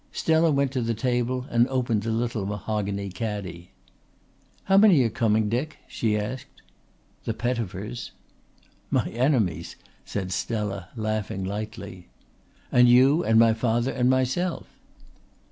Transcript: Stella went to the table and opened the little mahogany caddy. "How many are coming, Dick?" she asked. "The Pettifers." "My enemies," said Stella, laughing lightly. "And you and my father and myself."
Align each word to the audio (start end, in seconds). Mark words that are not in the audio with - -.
Stella 0.11 0.49
went 0.49 0.71
to 0.71 0.81
the 0.81 0.95
table 0.95 1.45
and 1.51 1.67
opened 1.67 2.01
the 2.01 2.09
little 2.09 2.47
mahogany 2.47 3.09
caddy. 3.11 3.69
"How 4.63 4.75
many 4.75 5.03
are 5.03 5.11
coming, 5.11 5.47
Dick?" 5.47 5.77
she 5.87 6.17
asked. 6.17 6.63
"The 7.25 7.35
Pettifers." 7.35 8.09
"My 8.89 9.05
enemies," 9.09 9.75
said 10.03 10.31
Stella, 10.31 10.89
laughing 10.95 11.43
lightly. 11.43 12.07
"And 12.71 12.89
you 12.89 13.23
and 13.23 13.37
my 13.37 13.53
father 13.53 13.91
and 13.91 14.09
myself." 14.09 14.65